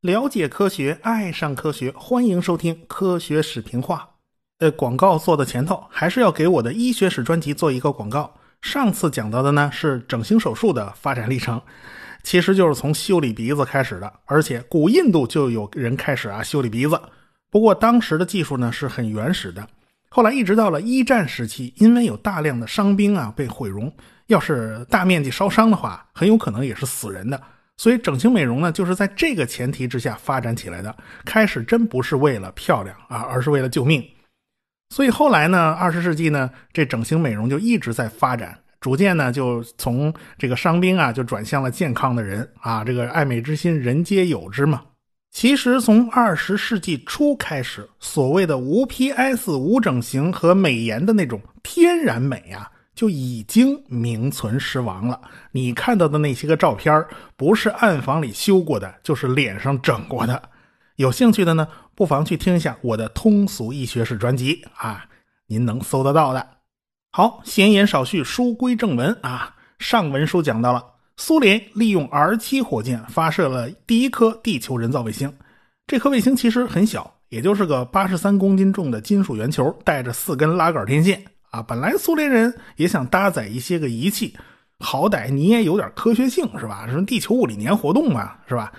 [0.00, 3.96] 了解科学，爱上科学，欢迎收听《科学史评话》。
[4.58, 8.34] 呃，广告做的前头，还是要给我的医学史专辑做一个广告。
[8.62, 11.60] 上次讲到的呢是整形手术的发展历程，
[12.22, 17.00] 其实就是从修理鼻子开始的，而且古印度就有人开始啊修理鼻子。
[17.50, 19.66] 不过当时的技术呢是很原始的，
[20.08, 23.92] 后来一直到了一战时期，因为有大量的伤兵啊被毁容，
[24.30, 27.40] 要是大面积烧伤的话，很有可能也是死人的。
[27.76, 30.96] 所以整形美容呢，就是在这个前提之下发展起来的。
[31.24, 34.06] 开始真不是为了漂亮啊，而是为了救命。
[34.90, 42.84] 所以后来呢，二十世纪呢，这整形美容就一直在发展，逐渐呢就从这个伤兵啊，就转向了健康的人啊。
[42.84, 44.82] 这个爱美之心，人皆有之嘛。
[45.32, 52.70] 其实从二十世纪初开始，所谓的无 PS、无整形和美颜的那种天然美啊。
[53.00, 55.18] 就已经名存实亡了。
[55.52, 57.02] 你看到的那些个照片
[57.34, 60.50] 不是暗房里修过的，就是脸上整过的。
[60.96, 65.06] 有兴趣的呢，不妨去听一下我的通俗医学史专辑啊，
[65.46, 66.46] 您能搜得到的。
[67.10, 69.56] 好，闲言少叙，书归正文啊。
[69.78, 70.84] 上文书讲到了，
[71.16, 75.32] 苏联利用 R 七火箭发射了第一颗地球人造卫星。
[75.86, 81.24] 这颗卫星其实很小，也就是个八十三公斤重的金属圆球，带着四根拉杆天线。
[81.50, 84.36] 啊，本来苏联人也想搭载一些个仪器，
[84.78, 86.86] 好歹你也有点科学性是吧？
[86.88, 88.72] 什么地球物理年活动嘛，是吧？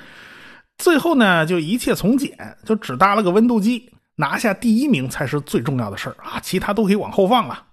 [0.77, 7.65] 最后呢，就一切从简，就只搭了个温度计，拿下第一名才是最重要的事儿啊，其他都可以往后放了。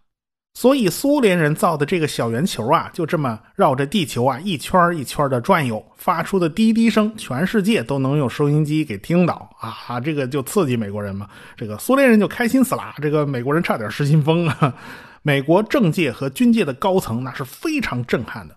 [0.59, 10.01] 所以苏联人造的这个小圆球啊，就这么绕着地球啊一圈一圈的转悠，发出的滴滴声，全世界都能用收音机给听到啊！
[10.01, 14.75] 这个就刺激美国人嘛，这个苏联人就开心死了，这个美国人差点失心疯啊！
[15.23, 18.57] 美国政界和军界的高层那是非常震撼的。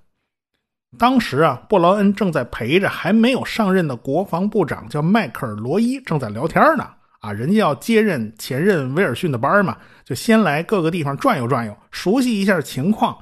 [0.98, 6.84] 当时啊，布劳恩正在陪着还没有上任的国防部长叫迈克尔·罗伊正在聊天呢。
[7.22, 13.18] 啊，人家要接任前任威尔逊的班嘛，就先来各个地方转悠转悠，熟悉一下情况。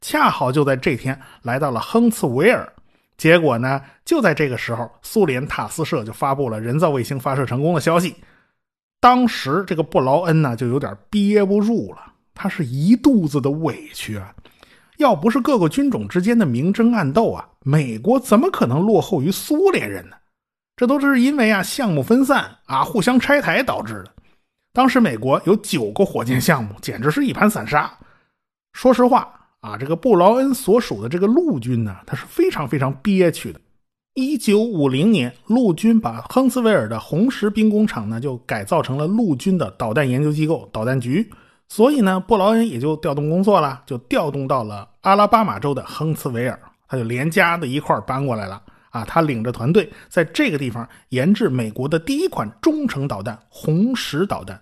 [0.00, 2.66] 恰好就在这天来到了亨茨维尔，
[3.16, 8.16] 结果呢，就在这个时候，苏联塔斯社就发布了人造卫星发射成功的消息。
[9.00, 11.98] 当时这个布劳恩呢，就有点憋不住了，
[12.34, 14.34] 他是一肚子的委屈啊！
[14.96, 20.16] 要不是各个军种之间的明争暗斗啊，美国怎么可能落后于苏联人呢？
[20.82, 24.10] 这都是因为啊项目分散啊互相拆台导致的。
[24.72, 27.88] 当时美国有九个火箭项目，简直是一盘散沙。
[28.72, 33.60] 说实话啊，这个布劳恩所属的这个陆军呢，他是非常非常憋屈的。
[34.14, 41.30] 一九五零年，陆军把亨斯维尔的红石兵工厂呢就改造成了陆军的导弹研究机构导弹局，
[41.68, 48.60] 所以呢，布劳恩也就调动工作了，就调动到了阿拉巴马州的亨茨维尔，他就连家的一块搬过来了。
[48.92, 54.60] 啊，他领着团队在这个地方研制美国的第一款中程导弹——红石导弹。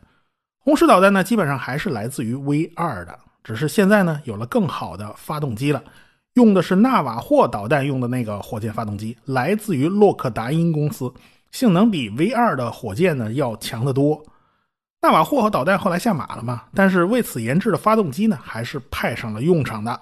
[0.59, 5.83] 红石导弹呢，基本上还是来自于 V 二的，只是现在呢有了更好的发动机了，
[6.35, 11.13] 用的是纳瓦霍导弹用的那个火箭发动机，来自于洛克达因公司，
[11.51, 14.23] 性能比 V 二的火箭呢要强得多。
[15.03, 20.01] 纳瓦霍和导弹后来下马了嘛，但是为此研制的发动机呢，还是派上了用场的。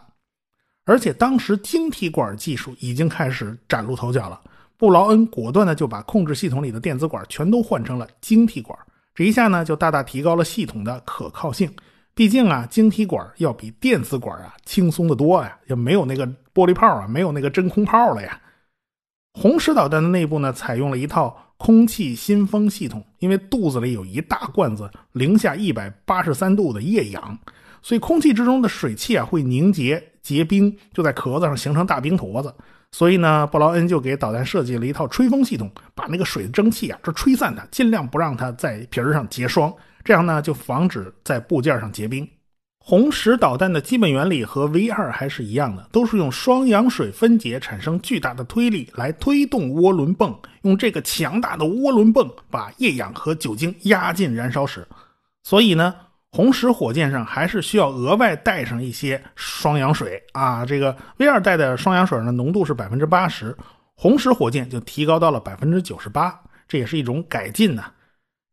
[0.88, 4.40] 而且当时晶体管技术已经开始崭露头角了，
[4.78, 8.78] 布劳恩果断的就把控制系统里的电子管全都换成了晶体管，
[9.14, 11.70] 这一下呢就大大提高了系统的可靠性。
[12.14, 18.40] 毕竟啊，晶体管要比电子管啊轻松的多呀，也没有那个玻璃泡啊，没有那个真空泡了呀。
[19.34, 27.38] 红石导弹的内部呢，采用了一套空气新风系统，因为肚子里有一大罐子零下一百八十三度的液氧，
[27.82, 30.02] 所以空气之中的水汽啊会凝结。
[30.22, 32.52] 结冰就在壳子上形成大冰坨子，
[32.92, 39.72] 所以呢，布劳恩就给导弹设计了一套吹风系统，把那个水的蒸汽啊，这吹散它，尽量不让它在皮儿上结霜，
[40.04, 42.28] 这样呢就防止在部件上结冰。
[42.78, 54.86] 红石导弹的基本原理和 V 二还是一样的，都是用双氧水分解产生巨大的推力来推动涡轮泵，用这个强大的涡轮泵把液氧和酒精压进燃烧室，
[55.42, 55.94] 所以呢。
[56.30, 63.56] 红石火箭上还是需要额外带上一些双氧水啊，这个 V 二带的双氧水呢浓度是百分之八十，
[63.94, 66.38] 红石火箭就提高到了百分之九十八，
[66.68, 67.82] 这也是一种改进呢。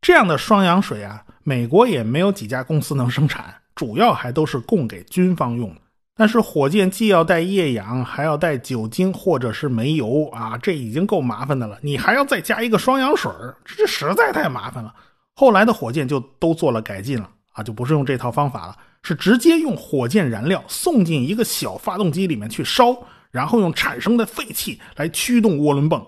[0.02, 5.76] 这样的双氧水啊，美国也没有几家公司能生产，主要还都是供给军方用。
[6.16, 13.30] 但是火箭既要带液氧，还要带酒精或者是煤油啊，这已经够麻烦的了，你还要再加一个双氧水，
[13.66, 14.94] 这实在太麻烦了。
[15.36, 17.30] 后来的火箭就都做了改进了。
[17.56, 22.94] 啊，就不是用这套方法了，是直接用火箭燃料送进一个小发动机里面去烧，
[23.32, 26.06] 然后用产生的废气来驱动涡轮泵。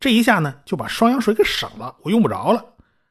[0.00, 2.64] 这一下呢，就把双氧水给省了，我用不着了。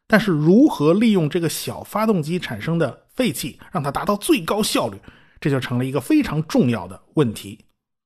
[0.06, 4.98] 但是如何利用这个小发动机产生的废气，让它达到最高效率，
[5.40, 7.58] 这就成了一个非常重要的问题。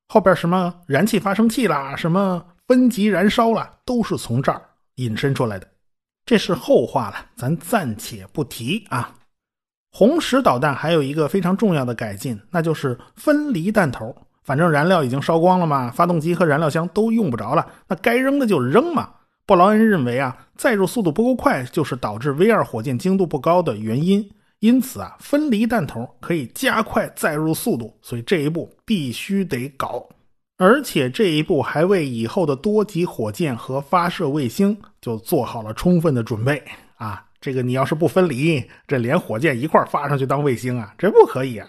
[0.09, 4.61] 后边什么燃气发生器啦，什么分级燃烧啦，都是从这儿
[4.95, 5.67] 引申出来的。
[6.25, 9.13] 这是后话了，咱暂且不提啊。
[9.91, 14.15] 红石导弹还有一个非常重要的改进，那就是分离弹头。
[14.43, 19.09] 反正燃料已经烧光了嘛，发动机和燃料箱都用不着了，那该扔的就扔嘛。
[19.45, 24.27] 布劳恩认为啊，载入速度不够快就是导致 V 二火箭精度不高的原因，
[24.59, 30.07] 因此啊，分离弹头可以加快载入速度，所以这一步必须得搞。
[30.57, 36.63] 而且这一步还为以后的多级火箭和发射卫星就做好了充分的准备
[36.97, 37.25] 啊！
[37.41, 41.67] 这个你要是不分离，这连火箭一块发上去当卫星啊，这不可以啊！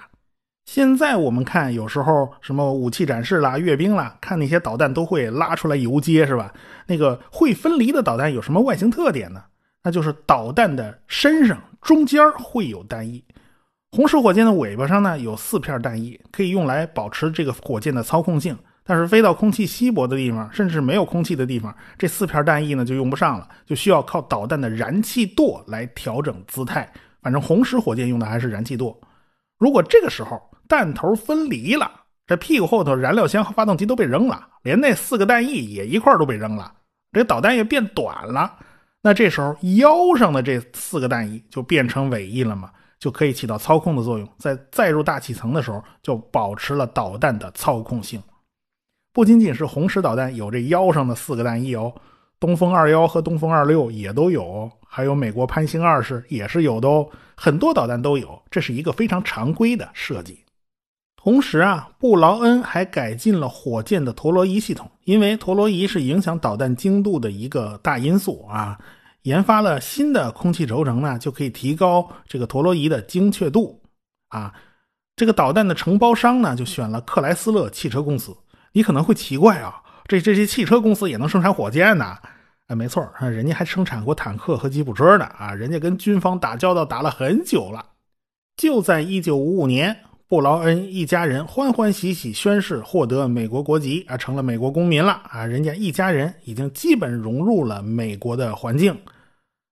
[0.67, 6.53] 现在我们看，有时候什么武器展示啦、阅兵啦，看那些导弹都会拉出来游街，是吧？
[6.87, 9.43] 那个会分离的导弹有什么外形特点呢？
[9.83, 13.25] 那就是导弹的身上中间会有弹翼。
[13.91, 18.57] 红石火箭的尾巴上呢有四片弹翼，可以用来保持这个火箭的操控性。
[18.85, 26.93] 但是飞到空气稀薄的地方，甚至没有空气的地方，这四片弹翼呢就用不上了，就需要靠导弹的燃气舵来调整姿态。
[27.21, 29.01] 反正红石火箭用的还是燃气舵。
[29.59, 31.89] 如果这个时候，弹头分离了，
[32.27, 36.73] 这屁股后头燃料箱和发动机都被扔了，连那四个弹翼也一块都被扔了，
[37.13, 38.59] 这导弹也变短了。
[39.01, 48.21] 那这时候腰上的这四个弹翼就变成尾翼了嘛，就可以起到操控的作用，在载入大气层的时候就保持了导弹的操控性。
[49.13, 51.93] 不仅仅是红石导弹有这腰上的四个弹翼哦，
[52.41, 57.07] 东风二幺和东风二六也都有，还有美国潘兴二式也是有的哦，
[57.37, 60.39] 很多导弹都有，这是一个非常常规的设计。
[61.15, 68.79] 同时啊，布劳恩还改进了火箭的陀螺仪系统，因为陀螺仪是影响导弹精度的一个大因素啊。
[69.23, 73.81] 研发了新的空气轴承呢，就可以提高这个陀螺仪的精确度
[74.31, 74.53] 啊。
[75.15, 78.35] 这个导弹的承包商呢，就选了克莱斯勒汽车公司。
[78.73, 82.17] 你可能会奇怪啊，这这些汽车公司也能生产火箭呢？
[82.69, 87.85] 啊，没错，人家还生产过坦克和吉普车呢啊，人家跟军方打交道打了很久了。
[88.57, 89.97] 就在一九五五年。
[90.29, 95.45] 布劳恩一家人欢欢喜喜宣誓获得美国国籍啊，成了美国公民了啊！
[95.45, 98.99] 人家一家人已经基本融入了美国的环境。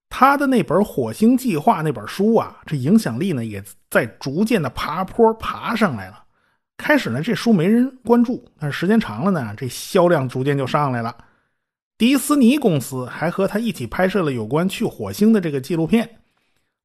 [0.07, 6.23] 他的那本《火星计划》那本书啊，这影响力呢也在逐渐的爬坡爬上来了。
[6.81, 11.15] 开始呢，这书没人关注，但是时间长了呢，这销量逐渐就上来了。
[11.97, 16.09] 迪斯尼公司还和他一起拍摄了有关去火星的这个纪录片。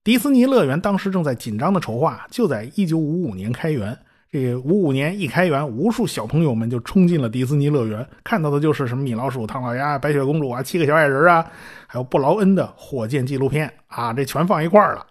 [0.05, 3.99] 迪士尼乐园当时正在紧张的筹划，就在一九五五年开园。
[4.31, 11.45] 这五五年一开园，无数小朋友们就冲进了迪士尼乐园，看到的就是什么米老鼠、唐老鸭、白雪公主啊、七个小矮人啊，
[11.87, 15.07] 还有布劳恩的火箭纪录片啊，这全放一块了。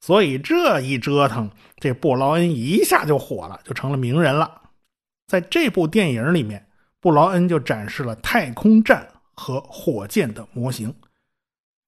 [0.00, 1.50] 所以这一折腾，
[1.82, 4.48] 这布劳恩一下就火了，就成了名人了。
[5.26, 6.64] 在这部电影里面，
[7.00, 10.94] 布劳恩就展示了太空站和火箭的模型。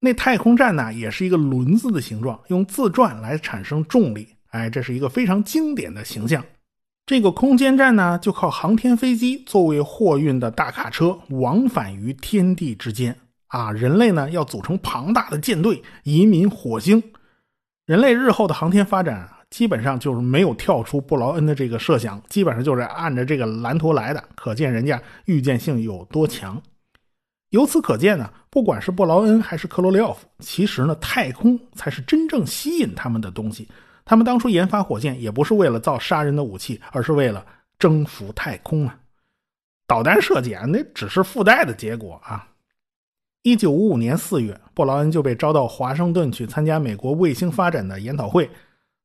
[0.00, 4.26] 那太空站呢，也是一个轮子的形状，用自转来产生重力。
[4.48, 6.44] 哎，这是一个非常经典的形象。
[7.06, 13.16] 这个空间站呢，就靠航天飞机作为货运的大卡车，往返于天地之间。
[13.46, 17.00] 啊，人类呢要组成庞大的舰队，移民火星。
[17.86, 24.20] 人类日后的航天发展，基本上就是没有跳出布劳恩的这个设想，基本上就是按着这个蓝图来的。
[24.34, 26.60] 可见人家预见性有多强。
[27.50, 33.68] 由此可见呢，不管是布劳恩还是克罗廖夫，其实呢，太空才是真正吸引他们的东西。
[34.04, 37.46] 他们当初研发火箭也不是为了造杀人的武器，而是为了
[37.78, 38.98] 征服太空啊。
[39.86, 42.44] 导弹设计啊，那只是附带的结果啊。
[43.42, 48.50] 一九五五年四月，布劳恩就被招到华盛顿去参加美国卫星发展的研讨会。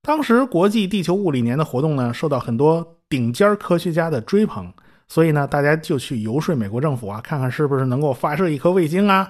[0.01, 4.71] 当时国际地球物理年的活动呢，受到很多顶尖科学家的追捧。
[5.07, 9.27] 所以呢，大家就去游说美国政府啊，看看是不是能够发射一颗卫星啊？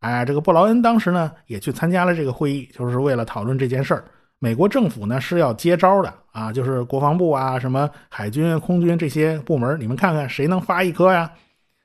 [0.00, 4.04] 哎，这个布劳恩当时呢也去参加了这个会议，就是为了讨论这件事儿。
[4.38, 11.30] 美国政府呢是要接招的啊，就是国防部啊、什么海军、空军这些部门，你们看看谁能发一颗呀？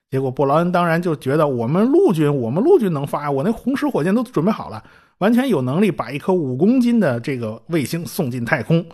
[0.10, 4.82] 结果布劳恩当然就觉得我们陆军，我们陆军能发，我那红石火箭都准备好了，
[5.20, 8.86] 完全有能力把一颗五公斤的这个卫星送进太空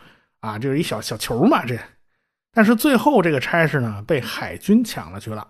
[0.42, 1.78] 啊，这是一小小球嘛，这。
[2.52, 5.48] 但是最后这个差事呢，被海军抢了去了。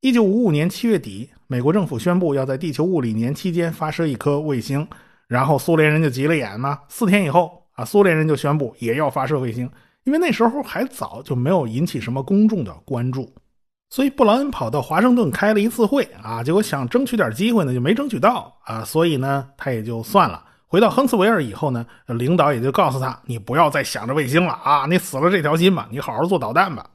[0.00, 4.86] 一九五五年七月底，美国政府宣布要在地球物理年期间发射一颗卫星，
[5.28, 6.80] 然后苏联人就急了眼嘛。
[6.88, 9.70] 四天以后啊，苏联人就宣布也要发射卫星，
[10.04, 13.32] 因为那时候还早，就没有引起什么公众的关注。
[13.90, 20.44] 所以布劳恩跑到华盛顿开了一次会啊，结果想争取点机会呢，就没争取到啊，所以呢，他也就算了。
[20.68, 26.88] 回到亨斯维尔以后呢，领导也就告诉他：“你不要再想着卫星了啊，你死了这条心吧，你好好做导弹吧。”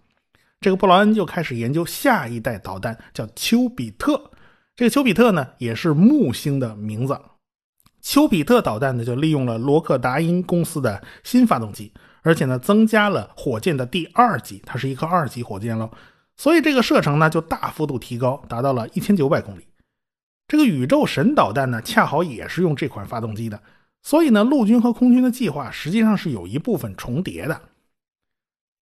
[0.62, 4.32] 这个布劳恩就开始研究下一代导弹，叫丘比特。
[4.78, 7.20] 这个丘比特呢，也是木星的名字。
[8.02, 15.92] 丘比特导弹呢，就利用了罗克达因公司的新发动机，而且呢，增加了火箭的第二级，它是一颗二级火箭喽。
[16.38, 19.66] 所以这个射程呢就大幅度提高，达到了一千九百公里。
[20.48, 23.60] 这个宇宙神导弹呢，恰好也是用这款发动机的。
[24.04, 27.60] 所以呢，陆军和空军的计划实际上是有一部分重叠的。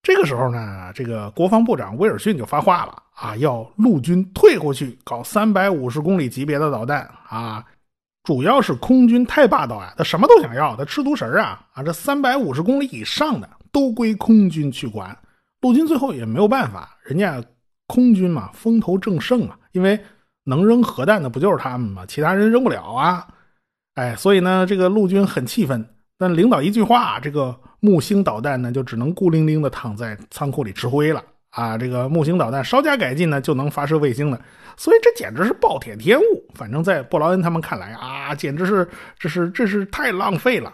[0.02, 7.64] 这个时候呢，这个国防部长威尔逊就发话了啊，要陆军退过去搞三百五十公里级别的导弹啊，
[8.24, 15.16] 主要是空军太霸道啊，他什么都想要，他吃独食啊啊，这三百五十公里以上的都归空军去管。
[15.64, 17.42] 陆军最后也没有办法，人家
[17.86, 19.98] 空军嘛风头正盛啊，因为
[20.44, 22.04] 能扔核弹的不就是他们吗？
[22.06, 23.26] 其他人扔不了啊，
[23.94, 25.82] 哎，所以呢，这个陆军很气愤。
[26.18, 31.78] 但领导一句话，这个木星导弹呢就只能孤零零的躺在仓库里吃灰了啊！
[31.78, 34.38] 这个木星导弹稍加改进呢就能发射卫星了，
[34.76, 36.22] 所以这简直是暴殄天物。
[36.54, 38.86] 反正，在布劳恩他们看来啊，简直是
[39.18, 40.70] 这是这是太浪费了。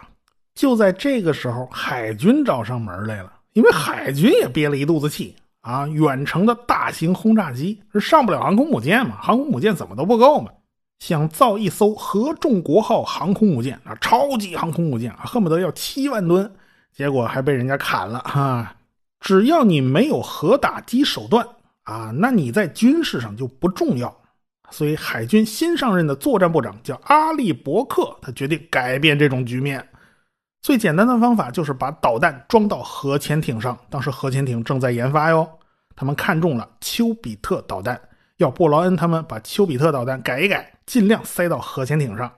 [0.53, 3.33] 就在这个时候，海军找上门来了。
[3.53, 10.51] 因为海军也憋了一肚子气啊，远程的大型轰炸机是上不了航空母舰嘛，航空母舰怎么都不够嘛，
[11.01, 16.51] 想造一艘合众国号航空母舰啊，超级航空母舰啊，恨不得要七万吨，
[16.93, 18.77] 结果还被人家砍了哈。
[19.21, 21.47] 只要你没有核打击手段
[21.83, 24.17] 啊，那你在军事上就不重要。
[24.71, 29.85] 所以海军新上任的作战部长叫阿利伯克，他决定改变这种局面。
[30.63, 33.79] 最简单的方法就是把导弹装到核潜艇上。
[33.89, 35.49] 当时核潜艇正在研发哟，
[35.97, 37.99] 他们看中了丘比特导弹，
[38.37, 42.31] 要布劳恩他们把丘比特导弹改一改，尽量塞到核潜艇上。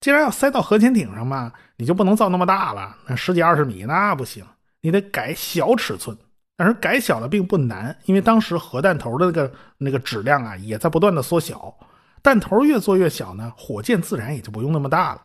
[0.00, 4.44] 既然要塞到核潜艇上嘛，你就不能造那么大了，那十几二十米那不行，
[4.82, 6.16] 你得改小尺寸。
[6.54, 11.74] 但是改小了并不难，因为当时核弹头的那个那个质量啊也在不断的缩小，
[12.22, 15.22] 弹头越做越小呢，火箭自然也就不用那么大了。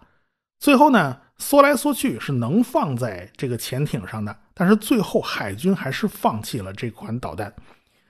[0.60, 1.18] 最后呢？
[1.38, 7.54] 缩来缩去是能放在这个潜艇上的，但是最后海军还是放弃了这款导弹，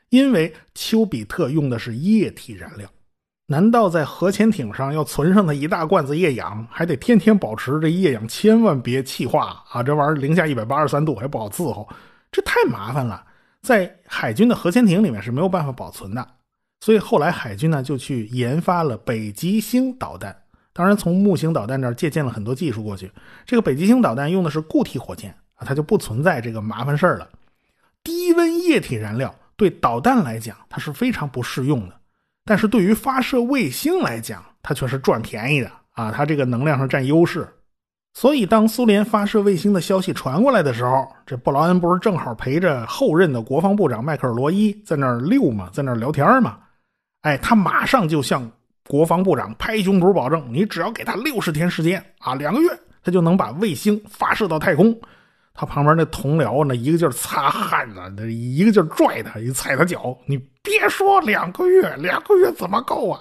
[0.10, 2.90] 因为丘比特用的是液体燃料，
[3.48, 9.84] 难道在核潜艇上要存上那一大罐子液氧，还得天天保持这液氧千万别气化啊！
[9.84, 11.88] 这玩意儿零下一百八十三度还不好伺候，
[12.32, 13.26] 这太麻烦了，
[13.62, 16.26] 在海军的核潜艇里面是没有办法保存的，
[16.80, 20.34] 所以后来海军呢就去研发了北极星导弹。
[20.78, 23.12] 当然，从木星导弹这儿借鉴了很多技术过去。
[23.48, 27.28] 这个北极星导弹用的是固体火箭啊，它就不存在这个麻烦事儿了。
[28.04, 31.96] 低温液体燃料对导弹来讲它是非常不适用的，
[32.46, 37.48] 但是对于发射卫星来讲，它却是赚便宜的啊，它这个能量上占优势。
[38.14, 46.60] 所以，当苏联发射卫星的消息传过来的时候，这布劳恩不是正好陪着后任的国防部长迈克尔罗伊在那儿溜嘛，在那儿聊天嘛？
[47.24, 48.48] 哎，他马上就向。
[48.88, 52.70] 国防部长拍胸脯保证：“你只要给他六十天时间啊，两个月，
[53.04, 54.98] 他就能把卫星发射到太空。”
[55.54, 63.20] 他旁边那同僚呢，一个劲儿擦汗呢，那一个劲儿拽他，一踩他脚：“你别说两个月，两个月怎么够啊？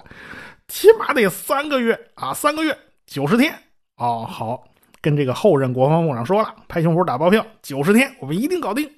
[0.69, 3.55] 起码得三个月啊，三个月九十天
[3.97, 4.69] 哦。”好，
[5.01, 8.89] 跟这个后任国防部长说了，拍胸脯打包票，九十天我们一定搞定。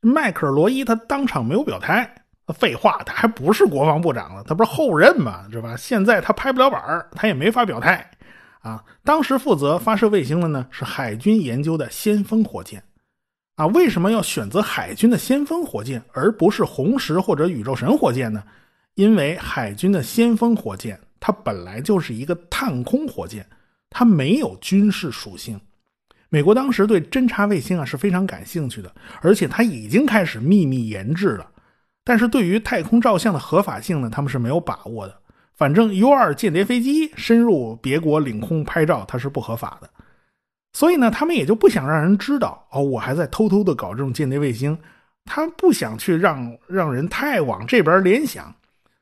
[0.00, 2.23] 迈克尔·罗伊他当场没有表态。
[2.52, 5.76] 废话，他还不是国防部长了，他不是后任嘛，是吧？
[5.76, 8.10] 现在他拍不了板他也没法表态，
[8.60, 12.82] 啊，当时负责发射卫星的呢是海军研究的先锋火箭，
[13.56, 18.42] 啊，为什么要选择海军的先锋火箭而不是红石或者宇宙神火箭呢？
[18.94, 23.46] 因为海军的先锋火箭它本来就是一个探空火箭，
[23.88, 25.60] 它没有军事属性。
[26.28, 31.50] 美国当时对侦察卫星啊是非常感兴趣的，而且它已经开始秘密研制了。
[32.04, 35.16] 但是对于太空照相的合法性呢，他们是没有把握的。
[35.56, 39.88] 反正 U-2 间谍飞机深入别国领空拍照，它是不合法的。
[40.72, 44.76] 所以呢，他们也就不想让人知道哦，我还在偷偷的搞这种间谍卫星。
[45.24, 48.54] 他不想去让让人太往这边联想，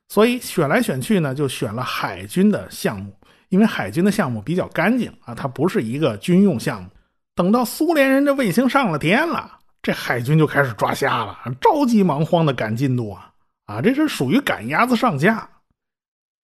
[0.09, 3.12] 所以选来选去呢，就选了海军的项目，
[3.49, 6.88] 因为海军的项目比较干净啊，它不是一个军用项目。
[7.35, 9.59] 等到苏联人的卫星上了天了。
[9.83, 13.33] 这海军就开始抓瞎了，着急忙慌的赶进度啊！
[13.67, 15.49] 啊，这是属于赶鸭子上架。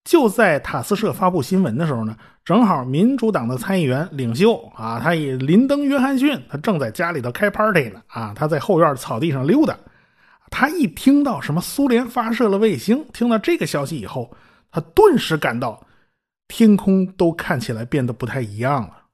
[0.04, 9.76] 就在塔斯社发布新闻的时候呢，正好民主党的参议员领袖啊，他以林登·约翰逊，他正在家里头开 party 呢啊，他在后院草地上溜达。
[10.50, 14.34] 他一听到什么苏联发射了卫星，听到这个消息以后，
[14.70, 15.86] 他顿时感到
[16.48, 19.04] 天空都看起来变得不太一样了。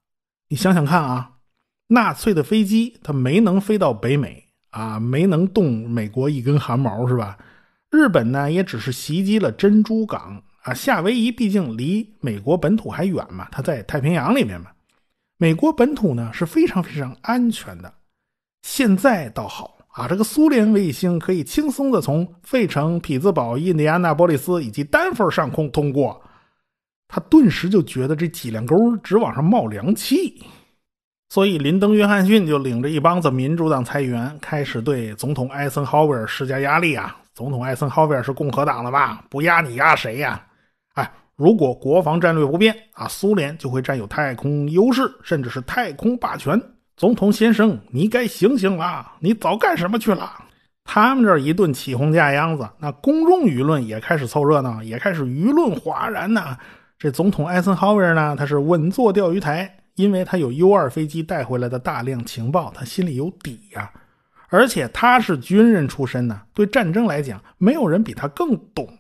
[0.48, 1.32] 你想想看啊，
[1.88, 7.38] 纳粹的飞机它没能飞到北美啊，没能动美国一根汗毛是吧？
[7.90, 10.74] 日本呢，也只是袭击了珍珠港啊。
[10.74, 14.70] 夏威夷毕竟离美国本土还远嘛，它在太平洋里面嘛。
[15.36, 17.92] 美国本土呢是非常非常安全的。
[18.62, 26.20] 现在倒好啊，这个苏联卫星可以轻松的从费城、匹兹堡、印第安纳波利斯以及丹佛上空通过，
[27.06, 30.42] 他顿时就觉得这脊梁沟直往上冒凉气。
[31.34, 37.16] 所以林登·约翰逊就领着一帮子民主党参议员开始对总统艾森豪威尔施加压力啊。
[37.34, 39.24] 总统艾森豪威尔是共和党的吧？
[39.28, 40.40] 不压你压谁呀？
[40.94, 46.56] 哎，如果国防战略不变啊，苏联就会占有太空优势，甚至是太空霸权。
[46.96, 49.04] 总统先生，你该醒醒了！
[49.18, 50.30] 你早干什么去了？
[50.84, 56.56] 他们这一顿起哄架秧子，那公众舆论也开始凑热闹，也开始舆论哗然呐。
[56.96, 63.90] 这总统艾森豪威尔呢，他是稳坐钓鱼台，因为他有 U 二飞机带回来的大量情报，他心里有底呀。
[64.50, 68.98] 而且他是军人出身呢，对战争来讲，没有人比他更懂了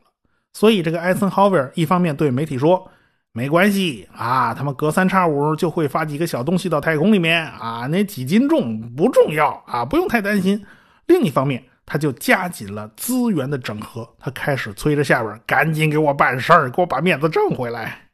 [0.52, 2.90] 所以这个艾森豪威尔一方面对媒体说
[3.32, 10.64] ：“没关系啊，他们隔三差五就会发几个小东西到太空里面啊，那几斤重不重要啊，不用太担心。”
[11.06, 18.08] 另一方面，他就加紧了资源的整合，他开始催着下边赶紧给我办事儿，给我把面子挣回来。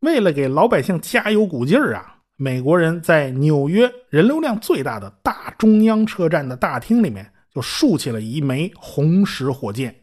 [0.00, 2.16] 为了给老百姓加油鼓劲儿啊！
[2.42, 9.94] 美国人在纽约人流量最大的大中央车站的大厅里面，就竖起了一枚红石火箭。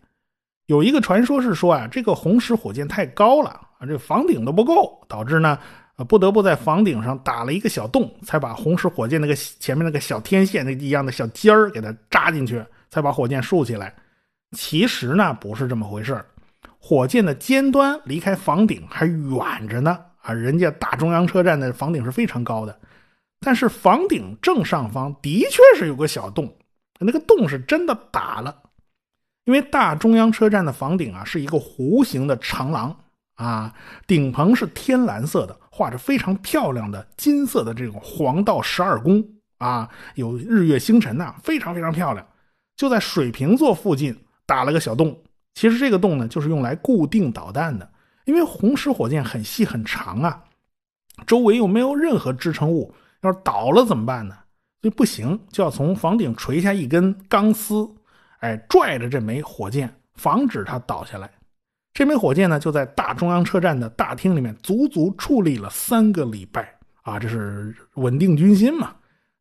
[0.68, 5.58] 有一个传说是说啊，这个红石火箭太高了啊，这房顶都不够，导致呢，
[6.08, 13.92] 不得不在房顶上打了一个小洞，才把红石火箭那个前面那个小天线那一样的小尖儿给它扎进去，才把火箭竖起来。
[14.52, 16.24] 其实呢，不是这么回事
[16.78, 19.98] 火箭的尖端离开房顶还远着呢。
[20.28, 22.78] 啊，人家大中央车站的房顶是非常高的，
[23.40, 26.54] 但是房顶正上方的确是有个小洞，
[27.00, 28.54] 那个洞是真的打了，
[29.46, 32.94] 因为大中央车站的房顶啊是一个弧形的长廊
[33.36, 33.74] 啊，
[34.06, 39.26] 顶棚是天蓝色的，画着非常漂亮的金色的这种黄道十二宫
[39.60, 42.28] 啊，有日月星辰呐，非常非常漂亮。
[42.76, 44.14] 就在水瓶座附近
[44.46, 45.18] 打了个小洞，
[45.54, 47.90] 其实这个洞呢就是用来固定导弹的。
[48.28, 50.44] 因为红石火箭很细很长啊，
[51.26, 54.36] 周围又没有任何支撑物，要是倒了怎么办呢？
[54.82, 57.90] 所以不行，就要从房顶垂下一根钢丝，
[58.42, 61.32] 哎，拽着这枚火箭，防止它倒下来。
[61.94, 68.94] 这枚火箭呢，就在大中央车站的大厅里面足足矗立了三个礼拜啊，这是稳定军心嘛。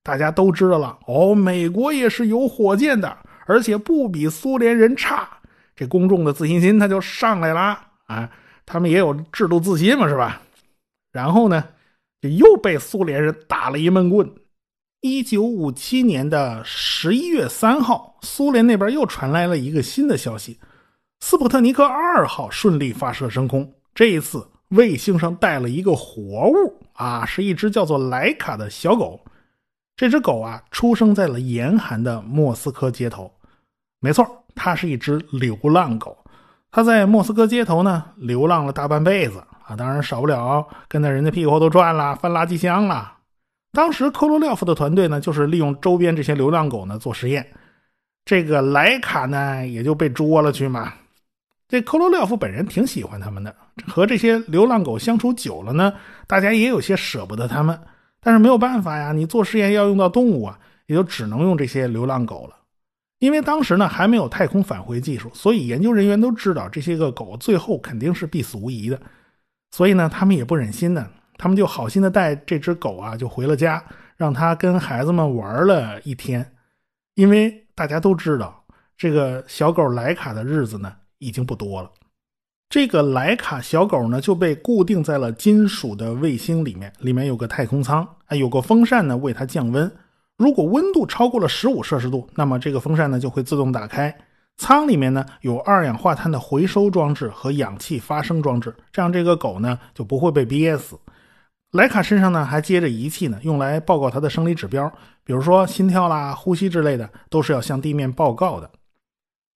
[0.04, 5.28] 大家都知道了，哦，美国也是有火箭的，而且不比苏联人差，
[5.74, 8.30] 这公众的自信心它就上来了啊。
[8.66, 10.42] 他们也有制度自信嘛，是吧？
[11.12, 11.64] 然后呢，
[12.20, 14.30] 就又被苏联人打了一闷棍。
[15.00, 20.58] 一九五七年的十一月三号，苏联那边又传来了一个新的消息：
[21.20, 23.72] 斯普特尼克二号顺利发射升空。
[23.94, 29.20] 这一次，卫星上带了一个活物啊，是一只叫做莱卡的小狗。
[29.96, 33.32] 这只狗啊，出生在了严寒的莫斯科街头。
[34.00, 36.18] 没错，它是一只流浪狗。
[36.70, 43.14] 他在莫斯科街头呢流浪了大半辈子啊，当然少不了跟在人家屁股后头转了，翻垃圾箱了。
[43.72, 47.46] 当时科罗廖夫的团队呢，就是利用周边这些流浪狗呢做实验，
[48.24, 50.92] 这个莱卡呢也就被捉了去嘛。
[51.68, 53.54] 这科罗廖夫本人挺喜欢他们的，
[53.88, 55.92] 和这些流浪狗相处久了呢，
[56.26, 57.78] 大家也有些舍不得他们，
[58.20, 62.56] 但是没有办法呀，你做实验要用到动物啊，也就只能用这些流浪狗了。
[63.18, 69.00] 因为当时呢还没有太空返回技术，所以研究人员都知道这些个狗最后肯定是必死无疑的，
[69.70, 73.82] 所以呢他们也不忍心呢，他们就好心的带这只狗啊就回了家，
[74.16, 76.52] 让它跟孩子们玩了一天。
[77.14, 78.64] 因为大家都知道
[78.98, 81.90] 这个小狗莱卡的日子呢已经不多了，
[82.68, 89.90] 这个莱卡小狗呢就被固定在了金属的卫星里面，里面有个太空舱，啊有个风扇呢为它降温。
[90.36, 94.14] 如果温度超过了十五摄氏度，那么这个风扇呢就会自动打开。
[94.58, 100.98] 舱里面呢有二氧化碳的回收装置和氧气发生装置，这样这个狗呢就不会被憋死。
[101.72, 104.90] 莱卡身上呢还接着仪器呢，用来报告它的生理指标，
[105.24, 108.70] 比如说心跳啦、呼吸之类的，都是要向地面报告的。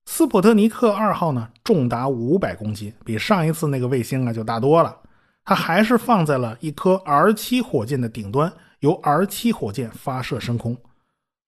[0.07, 4.97] 斯普特尼克二号呢，重达五百公斤，比上一次那个卫星啊就大多了。
[5.45, 10.77] 它还是放在了一颗 R 七火箭的顶端，由 R 七火箭发射升空。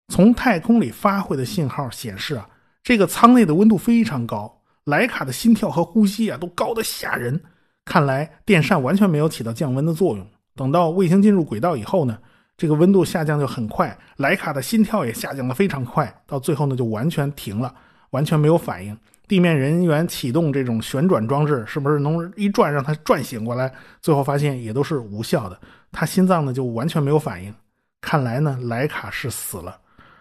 [0.08, 2.48] 从太空里发回的信号显示啊，
[2.82, 7.40] 这个舱内的温度非常高，莱卡的心跳和呼吸啊都高的吓人。
[7.84, 10.26] 看来电扇完全没有起到降温的作用。
[10.54, 12.18] 等到卫星进入轨道以后呢，
[12.56, 17.74] 这个温度下降就很快，莱卡的心跳也下降的非常快，到最后呢就完全停了，
[18.10, 18.96] 完全没有反应。
[19.26, 23.72] 地面人员启动这种旋转装置，是不是能一转让它转醒过来？
[24.02, 25.58] 最后发现也都是无效的，
[25.92, 27.54] 他心脏呢就完全没有反应。
[28.00, 29.78] 看来呢，莱卡是死了，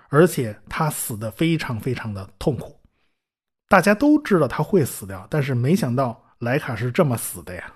[0.10, 2.78] 而且他死的非常非常的痛苦。
[3.68, 7.74] 大家都知道他会死掉，但是没想到莱卡是这么死的呀。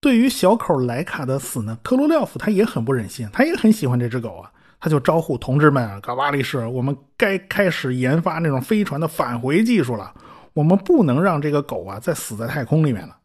[0.00, 10.12] 对于小口莱卡的死呢，科罗廖夫他也很不忍心，他也很喜欢这只狗啊，他就招呼同志们啊，嘎巴利士，我们该开始研发那种飞船的返回技术了。
[10.54, 13.16] 我们不能让这个狗啊再死在太空里面了。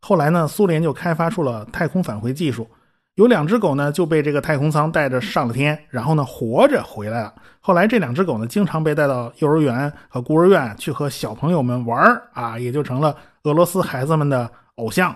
[0.00, 2.68] 后来呢，苏联就开发出了太空返回技术，
[3.16, 7.34] 有两只狗呢就被这个太空舱带着上了天，然后呢活着回来了。
[7.60, 15.14] 后来这两只狗呢经常被带到幼儿园和孤儿院去和小朋友们玩啊，也就成了俄罗斯孩子们的偶像。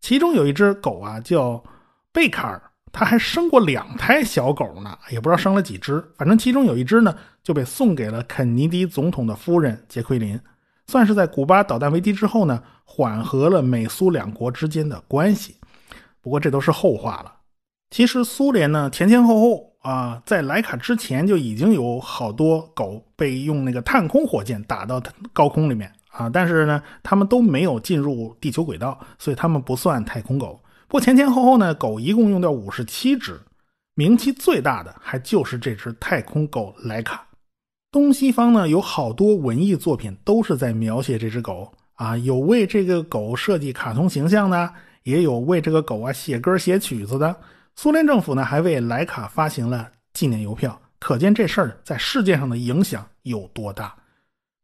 [0.00, 1.62] 其中有一只狗啊叫
[2.12, 10.40] 贝卡尔，它还生过两胎小狗呢，也不知道生了几只，反正其中有一只呢就被送给了肯尼迪总统的夫人杰奎琳。
[10.86, 15.56] 算是在古巴导弹危机之后呢，缓和了美苏两国之间的关系。
[16.22, 17.33] 不过这都是后话了。
[17.94, 25.00] 其实苏联呢前前后后啊，在莱卡之前就已经有好多狗被用那个探空火箭打到
[25.32, 30.60] 高空里面啊，但是呢，他们都没有进入地球轨道，所以他们不算太空狗。
[30.88, 33.40] 不过前前后后呢，狗一共用掉五十七只，
[33.94, 37.24] 名气最大的还就是这只太空狗莱卡。
[37.92, 47.36] 东西方呢有好多文艺作品都是在描写这只狗啊，有为这个狗设计卡通形象的，也有为这个狗啊写歌写曲子的。
[47.76, 53.94] 苏联政府呢还为莱卡发行了纪念邮票，可见这事儿在世界上的影响有多大。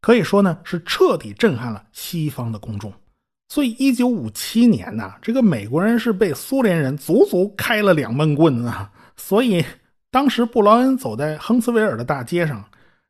[0.01, 2.91] 可以说呢是彻底震撼了西方的公众。
[3.49, 8.91] 所以一九五七年呢，这个美国人是被苏联人足足开了两闷棍啊。
[9.17, 9.63] 所以
[10.09, 12.63] 当时布劳恩走在亨茨维尔的大街上。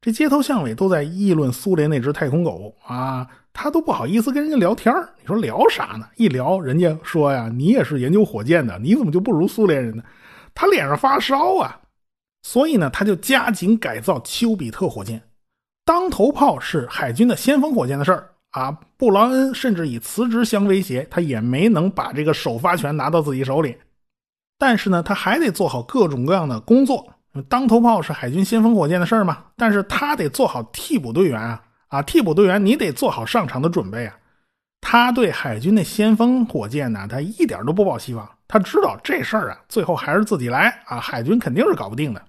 [0.04, 6.08] 这街头巷尾都在议论苏联那只太空狗啊，他都不好意思跟人家聊天你说聊啥呢？
[6.16, 10.04] 一聊，人家说呀：“你也是研究火箭的，你怎么就不如苏联人呢？”
[10.56, 11.80] 他脸上发烧啊，
[12.44, 15.22] 所以呢，他就加紧改造丘比特火箭。
[15.86, 23.76] 当头炮是海军的先锋火箭的事儿啊，布劳恩甚至以辞职相威胁，他也没能把这个首发权拿到自己手里。
[24.58, 27.08] 但是呢，他还得做好各种各样的工作。
[27.48, 29.38] 当头炮是海军先锋火箭的事儿嘛？
[29.56, 31.64] 但是他得做好替补队员啊！
[31.92, 34.18] 啊，替补队员你得做好上场的准备啊！
[34.80, 38.28] 他对海军的先锋火箭呢，他一点都不抱希望。
[38.48, 41.00] 他知道这事儿啊，最后还是自己来啊！
[41.00, 42.22] 海军肯定是搞不定的。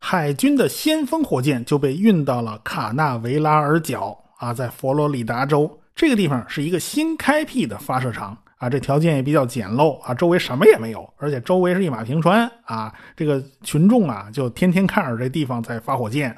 [0.00, 8.36] 海军的先锋火箭就被运到了卡纳维拉尔角啊，在佛罗里达州这个地方是一个新开辟的发射场。
[8.58, 12.92] 啊，这条件也比较简陋啊，周围什么也没有，而且周围是一马平川啊。
[13.16, 16.36] 这个群众啊，就天天看着这地方在发火箭，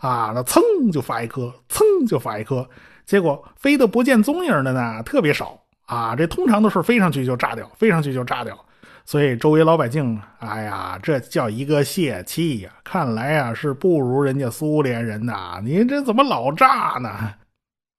[0.00, 0.60] 啊，那噌
[0.92, 2.68] 就发一颗，噌就发一颗，
[3.06, 6.16] 结果飞得不见踪影的呢特别少啊。
[6.16, 8.58] 这通常都是飞上去就炸掉，飞上去就炸掉。
[9.04, 12.70] 所以周围老百姓，哎呀，这叫一个泄气呀！
[12.84, 17.34] 看来啊是不如人家苏联人呐，你这怎么老炸呢？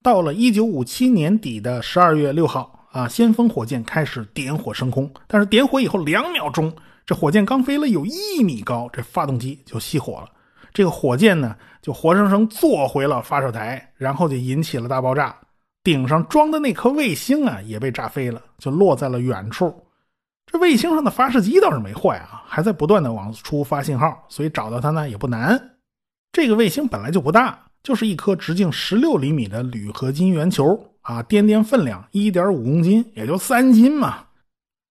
[0.02, 2.78] 到了一九五七年底的十二月六号。
[2.92, 3.08] 啊！
[3.08, 6.70] 先锋火箭开始点火升空，但是点火以后两秒钟，
[7.06, 10.28] 这火箭刚飞了有一米高，这发动机就熄火了。
[10.72, 15.36] 这个火箭呢，就活生生坐回了发射台，然后就引起了大爆炸。
[15.84, 19.74] 顶上装的那颗卫星啊，也被炸飞了，就落在了远处。
[20.46, 25.60] 这卫星上的发射机倒是没坏啊，还在不断的往出发信号，所以找到它呢也不难。
[26.32, 30.88] 这个卫星本来就不大，就是一颗直径十六厘米的铝合金圆球。
[31.02, 34.24] 啊，掂掂分量，一点五公斤，也就三斤嘛。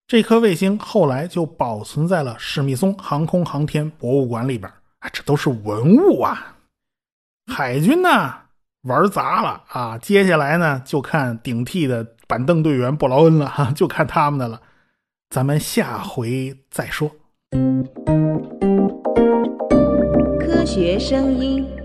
[0.07, 4.69] 这颗卫星后来就保存在了史密松航空航天博物馆里边。
[5.01, 6.55] 啊，这都是文物啊。
[7.51, 8.33] 海军呢
[8.83, 14.61] 玩砸了啊，接下来呢就看顶替的板凳队员布劳恩了哈，就看他们的了。
[15.29, 17.09] 咱们下回再说。
[20.39, 21.80] 科学声音。